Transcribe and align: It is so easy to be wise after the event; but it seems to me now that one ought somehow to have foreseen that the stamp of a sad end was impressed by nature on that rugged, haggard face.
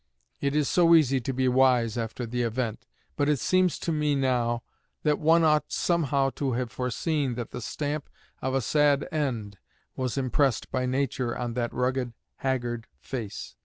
It 0.39 0.55
is 0.55 0.67
so 0.67 0.95
easy 0.95 1.21
to 1.21 1.31
be 1.31 1.47
wise 1.47 1.95
after 1.95 2.25
the 2.25 2.41
event; 2.41 2.87
but 3.15 3.29
it 3.29 3.37
seems 3.39 3.77
to 3.77 3.91
me 3.91 4.15
now 4.15 4.63
that 5.03 5.19
one 5.19 5.43
ought 5.43 5.71
somehow 5.71 6.31
to 6.37 6.53
have 6.53 6.71
foreseen 6.71 7.35
that 7.35 7.51
the 7.51 7.61
stamp 7.61 8.09
of 8.41 8.55
a 8.55 8.61
sad 8.61 9.07
end 9.11 9.59
was 9.95 10.17
impressed 10.17 10.71
by 10.71 10.87
nature 10.87 11.37
on 11.37 11.53
that 11.53 11.71
rugged, 11.71 12.13
haggard 12.37 12.87
face. 12.99 13.55